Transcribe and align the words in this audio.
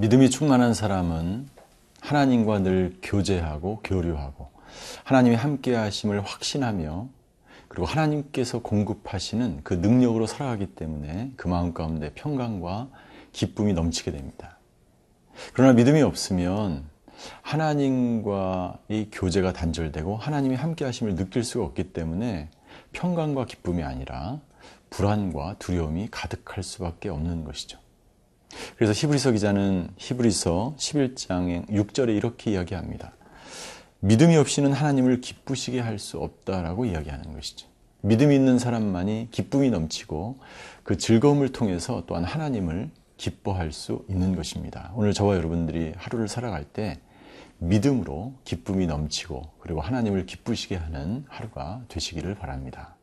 믿음이 0.00 0.30
충만한 0.30 0.74
사람은 0.74 1.48
하나님과 2.00 2.60
늘 2.60 2.96
교제하고 3.02 3.80
교류하고 3.82 4.48
하나님이 5.02 5.34
함께 5.34 5.74
하심을 5.74 6.24
확신하며 6.24 7.08
그리고 7.66 7.84
하나님께서 7.84 8.60
공급하시는 8.60 9.62
그 9.64 9.74
능력으로 9.74 10.28
살아가기 10.28 10.66
때문에 10.76 11.32
그 11.34 11.48
마음 11.48 11.74
가운데 11.74 12.12
평강과 12.14 12.90
기쁨이 13.32 13.72
넘치게 13.72 14.12
됩니다. 14.12 14.58
그러나 15.52 15.72
믿음이 15.72 16.00
없으면 16.02 16.84
하나님과의 17.42 19.08
교제가 19.10 19.52
단절되고 19.52 20.16
하나님이 20.16 20.54
함께 20.54 20.84
하심을 20.84 21.16
느낄 21.16 21.42
수가 21.42 21.64
없기 21.64 21.92
때문에 21.92 22.50
평강과 22.92 23.46
기쁨이 23.46 23.82
아니라 23.82 24.38
불안과 24.90 25.56
두려움이 25.58 26.06
가득할 26.12 26.62
수밖에 26.62 27.08
없는 27.08 27.42
것이죠. 27.42 27.80
그래서 28.76 28.92
히브리서 28.92 29.32
기자는 29.32 29.90
히브리서 29.96 30.74
11장 30.78 31.68
6절에 31.68 32.16
이렇게 32.16 32.52
이야기합니다. 32.52 33.12
믿음이 34.00 34.36
없이는 34.36 34.72
하나님을 34.72 35.20
기쁘시게 35.20 35.80
할 35.80 35.98
수 35.98 36.18
없다라고 36.18 36.84
이야기하는 36.84 37.32
것이죠. 37.32 37.66
믿음이 38.02 38.34
있는 38.34 38.58
사람만이 38.58 39.28
기쁨이 39.32 39.70
넘치고 39.70 40.38
그 40.84 40.96
즐거움을 40.96 41.50
통해서 41.50 42.04
또한 42.06 42.24
하나님을 42.24 42.90
기뻐할 43.16 43.72
수 43.72 44.04
있는 44.08 44.36
것입니다. 44.36 44.92
오늘 44.94 45.12
저와 45.12 45.36
여러분들이 45.36 45.92
하루를 45.96 46.28
살아갈 46.28 46.64
때 46.64 47.00
믿음으로 47.58 48.34
기쁨이 48.44 48.86
넘치고 48.86 49.42
그리고 49.58 49.80
하나님을 49.80 50.26
기쁘시게 50.26 50.76
하는 50.76 51.24
하루가 51.28 51.82
되시기를 51.88 52.36
바랍니다. 52.36 52.97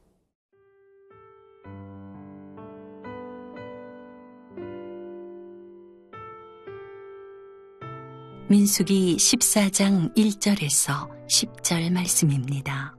민숙이 8.47 9.15
14장 9.17 10.15
1절에서 10.15 11.09
10절 11.27 11.91
말씀입니다. 11.91 12.95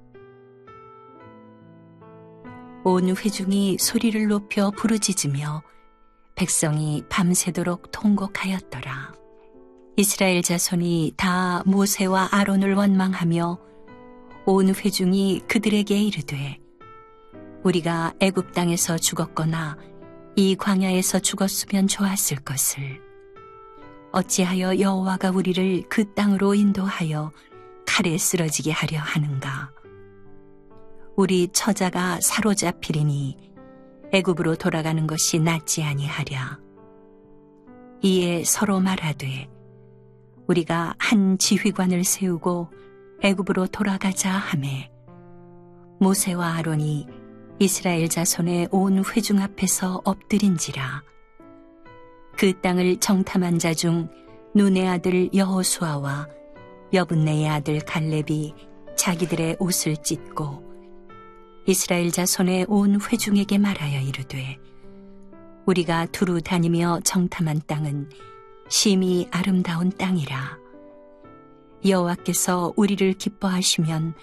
온 2.82 3.08
회중이 3.10 3.78
소리를 3.78 4.26
높여 4.26 4.72
부르짖으며 4.72 5.62
백성이 6.34 7.04
밤새도록 7.08 7.92
통곡하였더라. 7.92 9.12
이스라엘 9.96 10.42
자손이 10.42 11.12
다 11.16 11.62
모세와 11.64 12.30
아론을 12.32 12.74
원망하며 12.74 13.58
온 14.46 14.74
회중이 14.74 15.42
그들에게 15.46 15.96
이르되 15.96 16.58
우리가 17.62 18.14
애굽 18.18 18.52
땅에서 18.52 18.98
죽었거나 18.98 19.78
이 20.34 20.56
광야에서 20.56 21.20
죽었으면 21.20 21.86
좋았을 21.86 22.38
것을 22.38 23.05
어찌하여 24.12 24.80
여호와가 24.80 25.30
우리를 25.30 25.84
그 25.88 26.12
땅으로 26.14 26.54
인도하여 26.54 27.32
칼에 27.86 28.16
쓰러지게 28.18 28.72
하려 28.72 28.98
하는가? 28.98 29.70
우리 31.16 31.48
처자가 31.48 32.20
사로잡히리니 32.20 33.36
애굽으로 34.12 34.56
돌아가는 34.56 35.06
것이 35.06 35.38
낫지 35.38 35.82
아니하랴. 35.82 36.58
이에 38.02 38.44
서로 38.44 38.80
말하되 38.80 39.48
우리가 40.46 40.94
한 40.98 41.38
지휘관을 41.38 42.04
세우고 42.04 42.70
애굽으로 43.22 43.68
돌아가자 43.68 44.30
하매 44.30 44.90
모세와 45.98 46.54
아론이 46.56 47.06
이스라엘 47.58 48.08
자손의 48.08 48.68
온 48.70 49.02
회중 49.04 49.40
앞에서 49.40 50.02
엎드린지라. 50.04 51.02
그 52.36 52.60
땅을 52.60 52.98
정탐한 52.98 53.58
자 53.58 53.72
중 53.72 54.08
눈의 54.54 54.88
아들 54.88 55.28
여호수아와 55.34 56.28
여분네의 56.92 57.48
아들 57.48 57.78
갈렙이 57.80 58.54
자기들의 58.96 59.56
옷을 59.58 59.96
찢고 59.98 60.64
이스라엘 61.66 62.10
자손의 62.10 62.66
온 62.68 62.98
회중에게 63.00 63.58
말하여 63.58 64.00
이르되 64.00 64.58
우리가 65.66 66.06
두루 66.06 66.40
다니며 66.40 67.00
정탐한 67.04 67.62
땅은 67.66 68.08
심히 68.68 69.28
아름다운 69.30 69.90
땅이라 69.90 70.58
여호와께서 71.84 72.72
우리를 72.76 73.12
기뻐하시면 73.14 74.14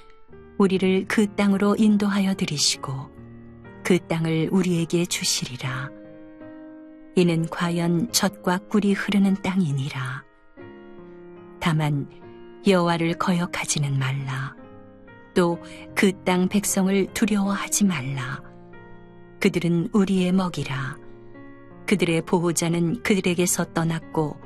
우리를 0.58 1.06
그 1.08 1.28
땅으로 1.36 1.76
인도하여 1.78 2.34
들이시고 2.36 2.92
그 3.84 4.00
땅을 4.08 4.50
우리에게 4.52 5.06
주시리라. 5.06 6.03
이는 7.16 7.48
과연 7.50 8.12
젖과 8.12 8.60
꿀이 8.70 8.94
흐르는 8.94 9.36
땅이니라. 9.42 10.24
다만 11.60 12.10
여호와를 12.68 13.14
거역하지는 13.16 13.98
말라. 14.00 14.56
또 15.36 15.58
그 15.96 16.14
땅 16.24 16.48
백성을 16.48 17.08
두려워하지 17.14 17.86
말라. 17.86 18.42
그들은 19.40 19.90
우리의 19.94 20.32
먹이라. 20.32 20.98
그들의 21.88 22.22
보호자는 22.24 23.04
그들에게서 23.04 23.74
떠났고 23.74 24.38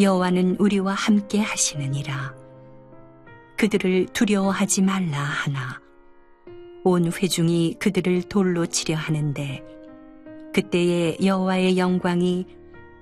여호와는 0.00 0.56
우리와 0.58 0.92
함께 0.94 1.40
하시느니라. 1.40 2.34
그들을 3.56 4.06
두려워하지 4.12 4.82
말라 4.82 5.18
하나. 5.18 5.80
온 6.84 7.12
회중이 7.12 7.76
그들을 7.78 8.22
돌로 8.24 8.66
치려 8.66 8.96
하는데 8.96 9.62
그때에 10.58 11.18
여호와의 11.24 11.78
영광이 11.78 12.44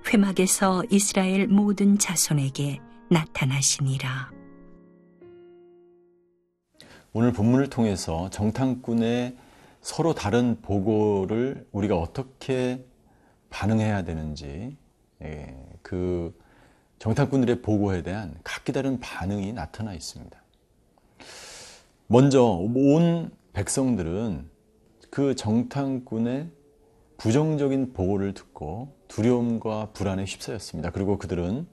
회막에서 0.06 0.84
이스라엘 0.90 1.48
모든 1.48 1.96
자손에게 1.96 2.80
나타나시니라. 3.10 4.30
오늘 7.14 7.32
본문을 7.32 7.70
통해서 7.70 8.28
정탐꾼의 8.28 9.38
서로 9.80 10.12
다른 10.12 10.60
보고를 10.60 11.66
우리가 11.72 11.96
어떻게 11.96 12.84
반응해야 13.48 14.04
되는지 14.04 14.76
예, 15.22 15.56
그 15.80 16.38
정탐꾼들의 16.98 17.62
보고에 17.62 18.02
대한 18.02 18.34
각기 18.44 18.74
다른 18.74 19.00
반응이 19.00 19.54
나타나 19.54 19.94
있습니다. 19.94 20.38
먼저 22.06 22.42
온 22.42 23.30
백성들은 23.54 24.50
그 25.08 25.34
정탐꾼의 25.34 26.50
부정적인 27.16 27.92
보고를 27.92 28.34
듣고 28.34 28.92
두려움과 29.08 29.90
불안에 29.92 30.24
휩싸였습니다. 30.24 30.90
그리고 30.90 31.18
그들은 31.18 31.66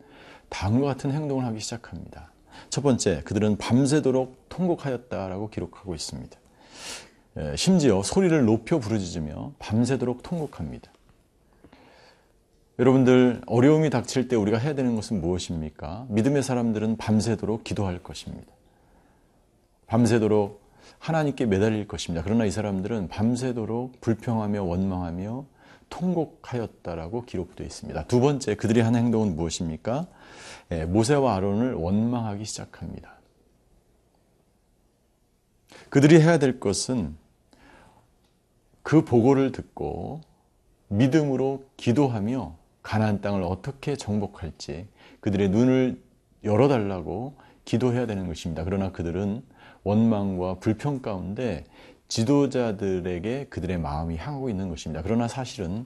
다음과 0.49 0.87
같은 0.87 1.11
행동을 1.11 1.45
하기 1.45 1.59
시작합니다. 1.59 2.31
첫 2.69 2.81
번째, 2.81 3.21
그들은 3.23 3.57
밤새도록 3.57 4.49
통곡하였다라고 4.49 5.49
기록하고 5.49 5.95
있습니다. 5.95 6.37
예, 7.37 7.55
심지어 7.55 8.03
소리를 8.03 8.45
높여 8.45 8.79
부르짖으며 8.79 9.53
밤새도록 9.59 10.21
통곡합니다. 10.21 10.91
여러분들 12.79 13.41
어려움이 13.45 13.89
닥칠 13.89 14.27
때 14.27 14.35
우리가 14.35 14.57
해야 14.57 14.73
되는 14.73 14.95
것은 14.95 15.21
무엇입니까? 15.21 16.07
믿음의 16.09 16.43
사람들은 16.43 16.97
밤새도록 16.97 17.63
기도할 17.63 18.01
것입니다. 18.01 18.51
밤새도록 19.87 20.62
하나님께 20.99 21.45
매달릴 21.45 21.87
것입니다. 21.87 22.23
그러나 22.23 22.45
이 22.45 22.51
사람들은 22.51 23.09
밤새도록 23.09 24.01
불평하며 24.01 24.63
원망하며 24.63 25.45
통곡하였다라고 25.89 27.25
기록되어 27.25 27.65
있습니다. 27.65 28.05
두 28.07 28.19
번째 28.19 28.55
그들이 28.55 28.81
한 28.81 28.95
행동은 28.95 29.35
무엇입니까? 29.35 30.07
예, 30.71 30.85
모세와 30.85 31.35
아론을 31.35 31.75
원망하기 31.75 32.45
시작합니다. 32.45 33.13
그들이 35.89 36.19
해야 36.19 36.39
될 36.39 36.59
것은 36.59 37.15
그 38.81 39.05
보고를 39.05 39.51
듣고 39.51 40.21
믿음으로 40.87 41.65
기도하며 41.77 42.55
가나안 42.81 43.21
땅을 43.21 43.43
어떻게 43.43 43.95
정복할지 43.95 44.87
그들의 45.21 45.49
눈을 45.49 46.01
열어달라고 46.43 47.37
기도해야 47.65 48.05
되는 48.05 48.27
것입니다. 48.27 48.63
그러나 48.63 48.91
그들은 48.91 49.43
원망과 49.83 50.55
불평 50.59 51.01
가운데 51.01 51.65
지도자들에게 52.07 53.47
그들의 53.49 53.77
마음이 53.79 54.17
향하고 54.17 54.49
있는 54.49 54.69
것입니다. 54.69 55.01
그러나 55.03 55.27
사실은 55.27 55.85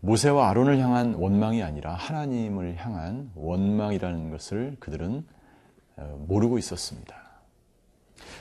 모세와 0.00 0.50
아론을 0.50 0.78
향한 0.78 1.14
원망이 1.14 1.62
아니라 1.62 1.94
하나님을 1.94 2.76
향한 2.76 3.30
원망이라는 3.34 4.30
것을 4.30 4.76
그들은 4.80 5.24
어, 5.96 6.24
모르고 6.26 6.58
있었습니다. 6.58 7.14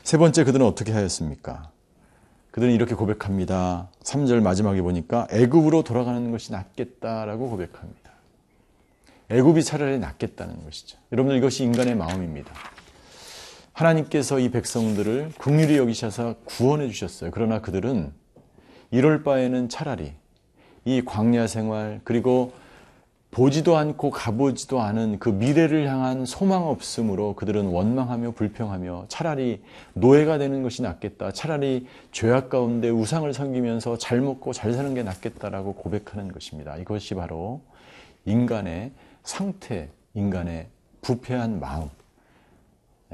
세 0.03 0.17
번째 0.17 0.43
그들은 0.43 0.65
어떻게 0.65 0.91
하였습니까? 0.91 1.69
그들은 2.51 2.73
이렇게 2.73 2.95
고백합니다. 2.95 3.89
3절 4.03 4.41
마지막에 4.41 4.81
보니까 4.81 5.27
애굽으로 5.31 5.83
돌아가는 5.83 6.31
것이 6.31 6.51
낫겠다라고 6.51 7.49
고백합니다. 7.49 8.11
애굽이 9.29 9.63
차라리 9.63 9.99
낫겠다는 9.99 10.63
것이죠. 10.65 10.97
여러분들 11.11 11.37
이것이 11.37 11.63
인간의 11.63 11.95
마음입니다. 11.95 12.51
하나님께서 13.81 14.37
이 14.37 14.49
백성들을 14.51 15.31
국률이 15.39 15.77
여기셔서 15.77 16.35
구원해 16.45 16.87
주셨어요. 16.87 17.31
그러나 17.33 17.61
그들은 17.61 18.11
이럴 18.91 19.23
바에는 19.23 19.69
차라리 19.69 20.13
이 20.85 21.01
광야 21.03 21.47
생활 21.47 21.99
그리고 22.03 22.53
보지도 23.31 23.77
않고 23.77 24.11
가보지도 24.11 24.81
않은 24.81 25.17
그 25.17 25.29
미래를 25.29 25.87
향한 25.87 26.25
소망 26.25 26.67
없음으로 26.67 27.33
그들은 27.35 27.67
원망하며 27.67 28.31
불평하며 28.31 29.05
차라리 29.07 29.63
노예가 29.93 30.37
되는 30.37 30.61
것이 30.61 30.81
낫겠다. 30.81 31.31
차라리 31.31 31.87
죄악 32.11 32.49
가운데 32.49 32.89
우상을 32.89 33.33
섬기면서 33.33 33.97
잘 33.97 34.21
먹고 34.21 34.53
잘 34.53 34.73
사는 34.73 34.93
게 34.93 35.01
낫겠다라고 35.01 35.75
고백하는 35.75 36.31
것입니다. 36.31 36.77
이것이 36.77 37.15
바로 37.15 37.61
인간의 38.25 38.91
상태, 39.23 39.89
인간의 40.13 40.67
부패한 41.01 41.59
마음, 41.59 41.83
네, 41.85 42.00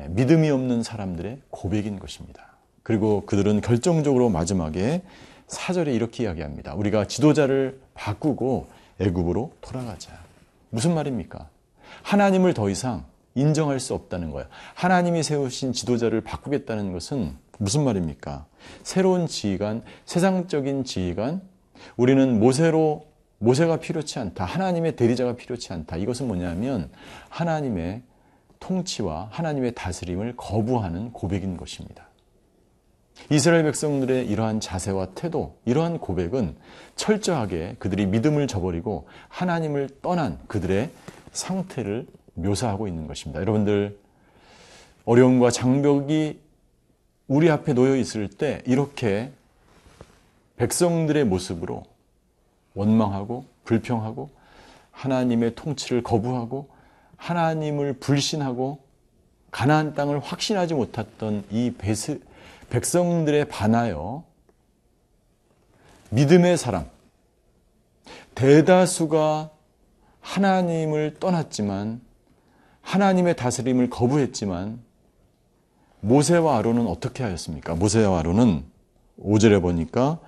믿음이 0.10 0.50
없는 0.50 0.84
사람들의 0.84 1.42
고백인 1.50 2.00
것입니다. 2.00 2.58
그리고 2.84 3.26
그들은 3.26 3.62
결정적으로 3.62 4.30
마지막에 4.30 5.02
사절에 5.48 5.94
이렇게 5.94 6.24
이야기합니다. 6.24 6.74
우리가 6.76 7.08
지도자를 7.08 7.80
바꾸고 7.94 8.68
애굽으로 9.00 9.54
돌아가자. 9.62 10.12
무슨 10.70 10.94
말입니까? 10.94 11.50
하나님을 12.04 12.54
더 12.54 12.70
이상 12.70 13.06
인정할 13.36 13.80
수 13.80 13.94
없다는 13.94 14.32
거예요. 14.32 14.48
하나님이 14.74 15.24
세우신 15.24 15.74
지도자를 15.74 16.22
바꾸겠다는 16.22 16.92
것은 16.92 17.36
무슨 17.60 17.84
말입니까? 17.84 18.46
새로운 18.84 19.28
지휘관, 19.28 19.84
세상적인 20.06 20.84
지휘관, 20.84 21.42
우리는 21.96 22.40
모세로 22.40 23.06
모세가 23.40 23.78
필요치 23.78 24.20
않다. 24.20 24.46
하나님의 24.46 24.96
대리자가 24.96 25.36
필요치 25.36 25.72
않다. 25.72 25.98
이것은 25.98 26.28
뭐냐면 26.28 26.90
하나님의 27.30 28.02
통치와 28.60 29.30
하나님의 29.32 29.74
다스림을 29.76 30.36
거부하는 30.38 31.12
고백인 31.14 31.58
것입니다. 31.58 32.08
이스라엘 33.30 33.64
백성들의 33.64 34.28
이러한 34.28 34.60
자세와 34.60 35.08
태도, 35.16 35.58
이러한 35.66 36.00
고백은 36.00 36.56
철저하게 36.96 37.76
그들이 37.80 38.06
믿음을 38.06 38.48
저버리고 38.48 39.08
하나님을 39.30 39.90
떠난 40.02 40.40
그들의 40.48 40.92
상태를 41.32 42.08
묘사하고 42.36 42.88
있는 42.88 43.08
것입니다. 43.08 43.42
여러분들, 43.42 43.98
어려움과 45.06 45.52
장벽이 45.52 46.40
우리 47.28 47.50
앞에 47.50 47.74
놓여 47.74 47.96
있을 47.96 48.30
때 48.30 48.62
이렇게 48.66 49.32
백성들의 50.58 51.26
모습으로 51.26 51.84
원망하고 52.74 53.46
불평하고 53.66 54.30
하나님의 54.92 55.56
통치를 55.56 56.04
거부하고 56.04 56.70
하나님을 57.18 57.94
불신하고 57.94 58.80
가나안 59.52 59.94
땅을 59.94 60.20
확신하지 60.20 60.74
못했던 60.74 61.44
이 61.52 61.72
베스, 61.78 62.22
백성들에 62.70 63.46
반하여 63.46 64.24
믿음의 66.10 66.58
사람, 66.58 66.86
대다수가 68.36 69.50
하나님을 70.22 71.18
떠났지만 71.20 72.02
하나님의 72.82 73.36
다스림을 73.36 73.90
거부했지만 73.90 74.80
모세와 76.02 76.58
아론은 76.58 76.88
어떻게 76.88 77.24
하였습니까? 77.24 77.76
모세와 77.76 78.20
아론은 78.20 78.64
5절에 79.20 79.62
보니까 79.62 80.20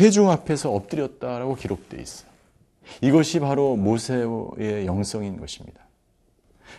회중 0.00 0.30
앞에서 0.30 0.72
엎드렸다라고 0.72 1.54
기록되어 1.54 2.00
있어요. 2.00 2.28
이것이 3.00 3.40
바로 3.40 3.76
모세의 3.76 4.86
영성인 4.86 5.38
것입니다. 5.38 5.87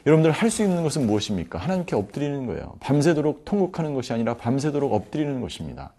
여러분들 0.06 0.32
할 0.32 0.50
수 0.50 0.64
있는 0.64 0.84
것은 0.84 1.06
무엇입니까? 1.06 1.60
하나님께 1.60 1.96
엎드리는 1.96 2.46
거예요. 2.46 2.76
밤새도록 2.80 3.46
통곡하는 3.46 3.94
것이 3.94 4.14
아니라 4.14 4.36
밤새도록 4.36 4.94
엎드리는 4.94 5.42
것입니다. 5.42 5.94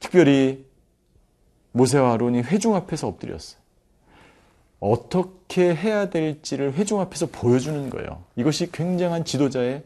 특별히 0.00 0.64
모세와 1.72 2.14
아론이 2.14 2.42
회중 2.42 2.74
앞에서 2.74 3.08
엎드렸어요. 3.08 3.60
어떻게 4.80 5.74
해야 5.74 6.08
될지를 6.08 6.74
회중 6.74 7.00
앞에서 7.00 7.26
보여주는 7.26 7.90
거예요. 7.90 8.22
이것이 8.36 8.70
굉장한 8.70 9.24
지도자의 9.24 9.82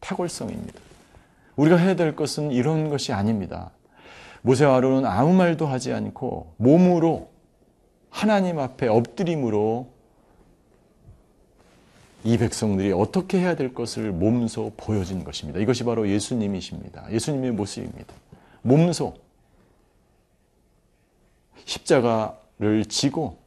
탁월성입니다. 0.00 0.80
우리가 1.56 1.76
해야 1.76 1.96
될 1.96 2.14
것은 2.14 2.52
이런 2.52 2.90
것이 2.90 3.12
아닙니다. 3.12 3.70
모세와 4.42 4.76
아론은 4.76 5.04
아무 5.04 5.32
말도 5.34 5.66
하지 5.66 5.92
않고 5.92 6.54
몸으로 6.58 7.30
하나님 8.10 8.58
앞에 8.58 8.86
엎드림으로 8.86 9.90
이 12.26 12.38
백성들이 12.38 12.90
어떻게 12.90 13.38
해야 13.38 13.54
될 13.54 13.72
것을 13.72 14.10
몸소 14.10 14.72
보여진 14.76 15.22
것입니다. 15.22 15.60
이것이 15.60 15.84
바로 15.84 16.08
예수님이십니다. 16.08 17.06
예수님의 17.12 17.52
모습입니다. 17.52 18.12
몸소 18.62 19.14
십자가를 21.64 22.84
지고 22.88 23.38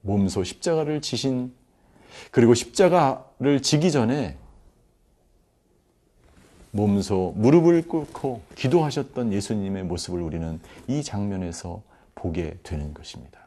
몸소 0.00 0.42
십자가를 0.42 1.02
지신 1.02 1.52
그리고 2.30 2.54
십자가를 2.54 3.60
지기 3.60 3.92
전에 3.92 4.38
몸소 6.70 7.34
무릎을 7.36 7.86
꿇고 7.86 8.40
기도하셨던 8.54 9.34
예수님의 9.34 9.84
모습을 9.84 10.22
우리는 10.22 10.60
이 10.88 11.02
장면에서 11.02 11.82
보게 12.14 12.56
되는 12.62 12.94
것입니다. 12.94 13.43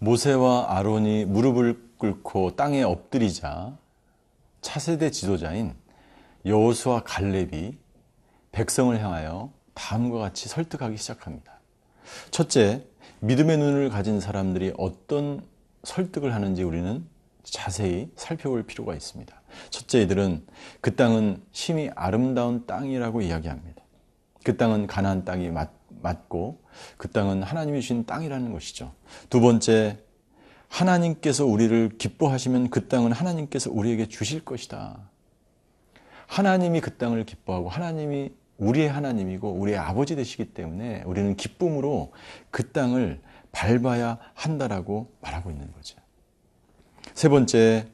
모세와 0.00 0.78
아론이 0.78 1.26
무릎을 1.26 1.90
꿇고 1.98 2.56
땅에 2.56 2.82
엎드리자 2.82 3.76
차세대 4.62 5.10
지도자인 5.10 5.74
여호수아 6.46 7.02
갈렙이 7.04 7.76
백성을 8.50 8.98
향하여 8.98 9.52
다음과 9.74 10.18
같이 10.18 10.48
설득하기 10.48 10.96
시작합니다. 10.96 11.60
첫째, 12.30 12.86
믿음의 13.20 13.58
눈을 13.58 13.90
가진 13.90 14.20
사람들이 14.20 14.72
어떤 14.78 15.44
설득을 15.84 16.34
하는지 16.34 16.62
우리는 16.62 17.06
자세히 17.42 18.10
살펴볼 18.16 18.62
필요가 18.62 18.94
있습니다. 18.94 19.38
첫째, 19.68 20.00
이들은 20.00 20.46
그 20.80 20.96
땅은 20.96 21.42
심히 21.52 21.90
아름다운 21.94 22.66
땅이라고 22.66 23.20
이야기합니다. 23.20 23.82
그 24.44 24.56
땅은 24.56 24.86
가나안 24.86 25.26
땅이 25.26 25.50
맞, 25.50 25.70
맞고 26.02 26.62
그 26.96 27.10
땅은 27.10 27.42
하나님이 27.42 27.80
주신 27.80 28.04
땅이라는 28.04 28.52
것이죠. 28.52 28.92
두 29.28 29.40
번째, 29.40 29.98
하나님께서 30.68 31.44
우리를 31.46 31.98
기뻐하시면 31.98 32.70
그 32.70 32.88
땅은 32.88 33.12
하나님께서 33.12 33.70
우리에게 33.70 34.06
주실 34.06 34.44
것이다. 34.44 35.10
하나님이 36.26 36.80
그 36.80 36.96
땅을 36.96 37.24
기뻐하고 37.24 37.68
하나님이 37.68 38.30
우리의 38.58 38.88
하나님이고 38.88 39.50
우리의 39.50 39.78
아버지 39.78 40.14
되시기 40.14 40.52
때문에 40.54 41.02
우리는 41.06 41.34
기쁨으로 41.34 42.12
그 42.50 42.70
땅을 42.70 43.20
밟아야 43.52 44.18
한다라고 44.34 45.10
말하고 45.20 45.50
있는 45.50 45.72
거죠. 45.72 45.98
세 47.14 47.28
번째, 47.28 47.88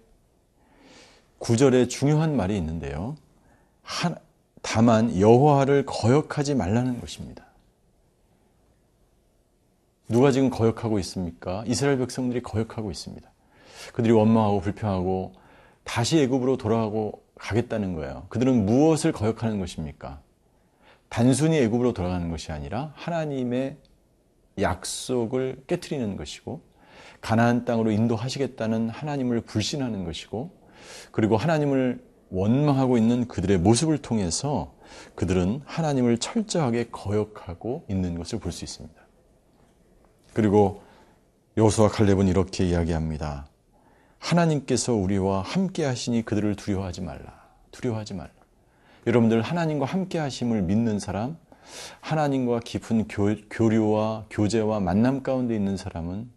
구절에 1.39 1.89
중요한 1.89 2.37
말이 2.37 2.57
있는데요. 2.59 3.17
다만 4.61 5.19
여호와를 5.19 5.87
거역하지 5.87 6.57
말라는 6.57 7.01
것입니다. 7.01 7.46
누가 10.09 10.31
지금 10.31 10.51
거역하고 10.51 10.99
있습니까? 11.01 11.65
이스라엘 11.67 11.99
백성들이 11.99 12.43
거역하고 12.43 12.91
있습니다. 12.91 13.29
그들이 13.93 14.13
원망하고 14.13 14.61
불평하고 14.61 15.33
다시 15.85 16.21
애굽으로 16.21 16.57
돌아가고 16.57 17.23
가겠다는 17.37 17.95
거예요. 17.95 18.27
그들은 18.29 18.67
무엇을 18.67 19.13
거역하는 19.13 19.59
것입니까? 19.59 20.21
단순히 21.09 21.59
애굽으로 21.59 21.93
돌아가는 21.93 22.29
것이 22.31 22.53
아니라 22.53 22.93
하나님의 22.97 23.77
약속을 24.61 25.65
깨뜨리는 25.67 26.17
것이고 26.17 26.61
가나안 27.21 27.65
땅으로 27.65 27.91
인도하시겠다는 27.91 28.89
하나님을 28.91 29.43
불신하는 29.43 30.05
것이고 30.05 30.51
그리고 31.13 31.37
하나님을 31.37 32.05
원망하고 32.31 32.99
있는 32.99 33.29
그들의 33.29 33.59
모습을 33.59 33.99
통해서 33.99 34.75
그들은 35.15 35.63
하나님을 35.65 36.19
철저하게 36.19 36.89
거역하고 36.91 37.85
있는 37.89 38.17
것을 38.19 38.39
볼 38.39 38.53
수 38.53 38.65
있습니다. 38.65 39.06
그리고 40.37 40.83
여호수아 41.57 41.89
칼렙은 41.89 42.29
이렇게 42.29 42.67
이야기합니다. 42.67 43.47
하나님께서 44.19 44.93
우리와 44.93 45.41
함께 45.41 45.83
하시니 45.83 46.27
그들을 46.27 46.57
두려워하지 46.57 47.01
말라. 47.01 47.49
두려워하지 47.71 48.13
말라. 48.13 48.29
여러분들 49.07 49.41
하나님과 49.41 49.87
함께 49.87 50.19
하심을 50.19 50.61
믿는 50.61 50.99
사람, 50.99 51.39
하나님과 52.03 52.61
깊은 52.61 53.09
교, 53.09 53.35
교류와 53.49 54.27
교제와 54.29 54.79
만남 54.81 55.23
가운데 55.23 55.57
있는 55.57 55.79
사람은 55.79 56.29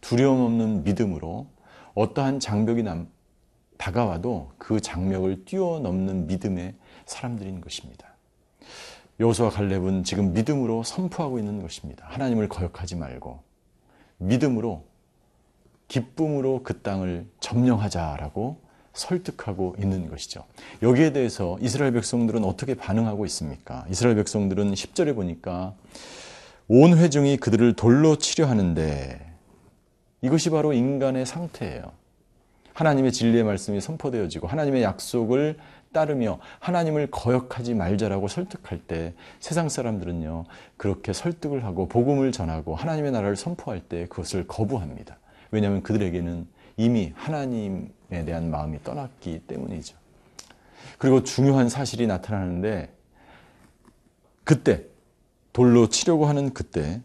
두려움 0.00 0.42
없는 0.42 0.84
믿음으로 0.84 1.48
어떠한 1.94 2.38
장벽이 2.38 2.84
남, 2.84 3.08
다가와도 3.78 4.52
그 4.58 4.78
장벽을 4.78 5.44
뛰어넘는 5.44 6.28
믿음의 6.28 6.74
사람들인 7.06 7.60
것입니다. 7.60 8.13
여호수아 9.20 9.50
갈렙은 9.50 10.04
지금 10.04 10.32
믿음으로 10.32 10.82
선포하고 10.82 11.38
있는 11.38 11.62
것입니다. 11.62 12.06
하나님을 12.08 12.48
거역하지 12.48 12.96
말고 12.96 13.40
믿음으로 14.18 14.84
기쁨으로 15.88 16.62
그 16.62 16.80
땅을 16.80 17.26
점령하자라고 17.40 18.64
설득하고 18.92 19.76
있는 19.78 20.08
것이죠. 20.08 20.44
여기에 20.82 21.12
대해서 21.12 21.58
이스라엘 21.60 21.92
백성들은 21.92 22.44
어떻게 22.44 22.74
반응하고 22.74 23.26
있습니까? 23.26 23.84
이스라엘 23.90 24.16
백성들은 24.16 24.72
10절에 24.72 25.14
보니까 25.14 25.74
온 26.68 26.96
회중이 26.96 27.36
그들을 27.36 27.74
돌로 27.74 28.16
치려 28.16 28.46
하는데 28.46 29.34
이것이 30.22 30.50
바로 30.50 30.72
인간의 30.72 31.26
상태예요. 31.26 31.92
하나님의 32.72 33.12
진리의 33.12 33.44
말씀이 33.44 33.80
선포되어지고 33.80 34.48
하나님의 34.48 34.82
약속을 34.82 35.58
따르며 35.94 36.38
하나님을 36.58 37.10
거역하지 37.10 37.72
말자라고 37.72 38.28
설득할 38.28 38.80
때 38.80 39.14
세상 39.40 39.70
사람들은요 39.70 40.44
그렇게 40.76 41.14
설득을 41.14 41.64
하고 41.64 41.88
복음을 41.88 42.30
전하고 42.32 42.74
하나님의 42.74 43.12
나라를 43.12 43.36
선포할 43.36 43.80
때 43.80 44.06
그것을 44.08 44.46
거부합니다. 44.46 45.16
왜냐하면 45.50 45.82
그들에게는 45.82 46.46
이미 46.76 47.12
하나님에 47.14 48.24
대한 48.26 48.50
마음이 48.50 48.82
떠났기 48.84 49.44
때문이죠. 49.46 49.96
그리고 50.98 51.22
중요한 51.22 51.70
사실이 51.70 52.06
나타나는데 52.06 52.92
그때 54.44 54.84
돌로 55.52 55.88
치려고 55.88 56.26
하는 56.26 56.52
그때 56.52 57.00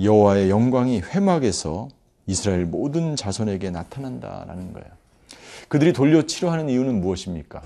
여호와의 0.00 0.50
영광이 0.50 1.00
회막에서 1.00 1.88
이스라엘 2.26 2.64
모든 2.66 3.16
자손에게 3.16 3.70
나타난다라는 3.70 4.72
거예요. 4.72 4.88
그들이 5.68 5.92
돌려 5.92 6.22
치려 6.22 6.50
하는 6.50 6.68
이유는 6.68 7.00
무엇입니까? 7.00 7.62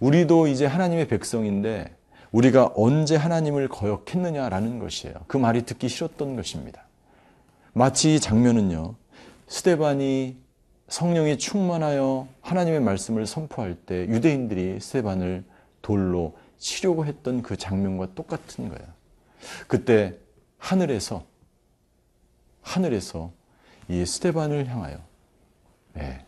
우리도 0.00 0.46
이제 0.46 0.66
하나님의 0.66 1.08
백성인데 1.08 1.94
우리가 2.32 2.72
언제 2.76 3.16
하나님을 3.16 3.68
거역했느냐라는 3.68 4.78
것이에요. 4.78 5.14
그 5.26 5.36
말이 5.36 5.64
듣기 5.64 5.88
싫었던 5.88 6.36
것입니다. 6.36 6.86
마치 7.72 8.14
이 8.14 8.20
장면은요. 8.20 8.94
스테반이 9.48 10.36
성령이 10.88 11.38
충만하여 11.38 12.28
하나님의 12.42 12.80
말씀을 12.80 13.26
선포할 13.26 13.74
때 13.74 14.06
유대인들이 14.06 14.80
스테반을 14.80 15.44
돌로 15.82 16.36
치려고 16.58 17.04
했던 17.06 17.42
그 17.42 17.56
장면과 17.56 18.14
똑같은 18.14 18.68
거예요. 18.68 18.88
그때 19.66 20.14
하늘에서 20.58 21.24
하늘에서 22.62 23.32
이 23.88 24.04
스테반을 24.04 24.68
향하여 24.68 24.98
네, 25.94 26.24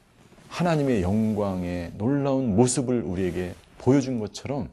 하나님의 0.49 1.03
영광의 1.03 1.93
놀라운 1.97 2.57
모습을 2.57 3.03
우리에게 3.03 3.55
보여준 3.79 4.19
것처럼 4.19 4.69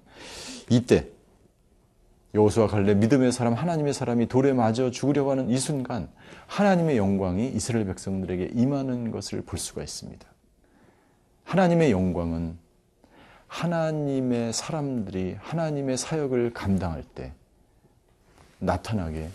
이때 0.69 1.07
여호수아 2.33 2.67
갈렙 2.67 2.97
믿음의 2.97 3.31
사람 3.31 3.53
하나님의 3.53 3.93
사람이 3.93 4.27
돌에 4.27 4.51
맞아 4.53 4.91
죽으려고 4.91 5.31
하는 5.31 5.49
이 5.49 5.57
순간 5.57 6.09
하나님의 6.47 6.97
영광이 6.97 7.49
이스라엘 7.49 7.85
백성들에게 7.85 8.51
임하는 8.53 9.11
것을 9.11 9.41
볼 9.41 9.57
수가 9.57 9.83
있습니다. 9.83 10.25
하나님의 11.45 11.91
영광은 11.91 12.57
하나님의 13.47 14.51
사람들이 14.51 15.37
하나님의 15.39 15.97
사역을 15.97 16.53
감당할 16.53 17.03
때 17.03 17.31
나타나게 18.59 19.29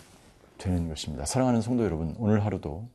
되는 0.58 0.88
것입니다. 0.88 1.24
사랑하는 1.24 1.62
성도 1.62 1.84
여러분, 1.84 2.14
오늘 2.18 2.44
하루도 2.44 2.86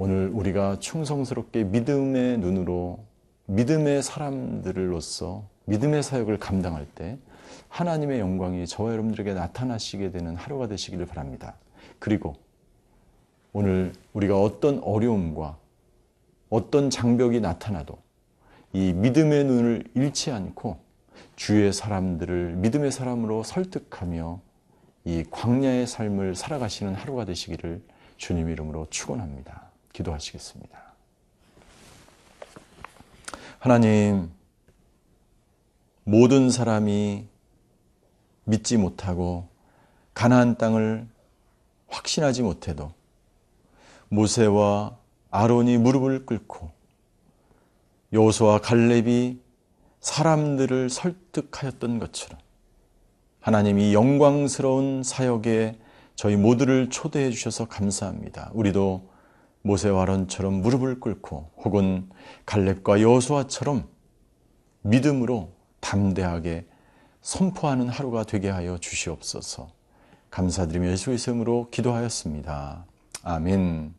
오늘 0.00 0.30
우리가 0.32 0.78
충성스럽게 0.78 1.64
믿음의 1.64 2.38
눈으로 2.38 3.04
믿음의 3.46 4.04
사람들로서 4.04 5.48
믿음의 5.64 6.04
사역을 6.04 6.38
감당할 6.38 6.86
때 6.86 7.18
하나님의 7.68 8.20
영광이 8.20 8.64
저와 8.68 8.92
여러분들에게 8.92 9.34
나타나시게 9.34 10.12
되는 10.12 10.36
하루가 10.36 10.68
되시기를 10.68 11.04
바랍니다. 11.06 11.56
그리고 11.98 12.36
오늘 13.52 13.92
우리가 14.12 14.40
어떤 14.40 14.78
어려움과 14.84 15.58
어떤 16.48 16.90
장벽이 16.90 17.40
나타나도 17.40 17.98
이 18.74 18.92
믿음의 18.92 19.44
눈을 19.46 19.84
잃지 19.96 20.30
않고 20.30 20.78
주의 21.34 21.72
사람들을 21.72 22.54
믿음의 22.54 22.92
사람으로 22.92 23.42
설득하며 23.42 24.40
이 25.06 25.24
광야의 25.28 25.88
삶을 25.88 26.36
살아가시는 26.36 26.94
하루가 26.94 27.24
되시기를 27.24 27.82
주님 28.16 28.48
이름으로 28.48 28.86
축원합니다. 28.90 29.67
기도하시겠습니다. 29.98 30.78
하나님 33.58 34.30
모든 36.04 36.50
사람이 36.50 37.26
믿지 38.44 38.76
못하고 38.76 39.48
가나안 40.14 40.56
땅을 40.56 41.06
확신하지 41.88 42.42
못해도 42.42 42.92
모세와 44.08 44.96
아론이 45.30 45.78
무릎을 45.78 46.24
꿇고 46.24 46.70
여호수와 48.12 48.60
갈렙이 48.60 49.40
사람들을 50.00 50.88
설득하였던 50.88 51.98
것처럼 51.98 52.38
하나님이 53.40 53.92
영광스러운 53.92 55.02
사역에 55.02 55.78
저희 56.14 56.36
모두를 56.36 56.88
초대해 56.88 57.30
주셔서 57.30 57.66
감사합니다. 57.66 58.50
우리도 58.54 59.07
모세와 59.68 60.02
아론처럼 60.02 60.62
무릎을 60.62 60.98
꿇고 60.98 61.50
혹은 61.58 62.08
갈렙과 62.46 63.02
여호수아처럼 63.02 63.86
믿음으로 64.82 65.52
담대하게 65.80 66.66
선포하는 67.20 67.88
하루가 67.88 68.24
되게 68.24 68.48
하여 68.48 68.78
주시옵소서. 68.78 69.68
감사드리며 70.30 70.88
예수의 70.88 71.18
이름으로 71.18 71.68
기도하였습니다. 71.70 72.86
아멘. 73.22 73.94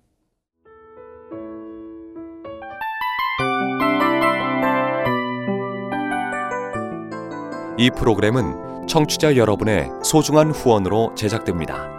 이 7.77 7.89
프로그램은 7.91 8.87
청취자 8.87 9.37
여러분의 9.37 9.89
소중한 10.03 10.51
후원으로 10.51 11.13
제작됩니다. 11.15 11.98